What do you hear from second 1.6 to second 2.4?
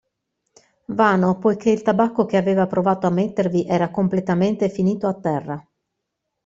il tabacco che